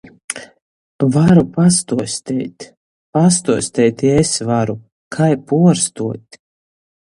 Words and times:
Varu 1.15 1.43
pastuosteit... 1.57 2.65
Pastuosteit 3.19 4.03
i 4.09 4.15
es 4.23 4.33
varu. 4.51 4.77
Kai 5.19 5.31
puorstuot? 5.53 6.43